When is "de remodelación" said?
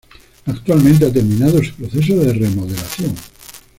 2.15-3.13